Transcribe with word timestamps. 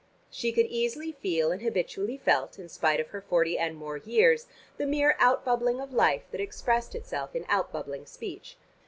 She 0.31 0.51
could 0.51 0.65
easily 0.65 1.11
feel 1.11 1.51
and 1.51 1.61
habitually 1.61 2.17
felt, 2.17 2.57
in 2.57 2.69
spite 2.69 2.99
of 2.99 3.09
her 3.09 3.21
forty 3.21 3.59
and 3.59 3.75
more 3.77 3.97
years, 3.97 4.47
the 4.77 4.87
mere 4.87 5.15
out 5.19 5.45
bubbling 5.45 5.79
of 5.79 5.93
life 5.93 6.23
that 6.31 6.41
expressed 6.41 6.95
itself 6.95 7.35
in 7.35 7.45
out 7.47 7.71
bubbling 7.71 8.07
speech. 8.07 8.57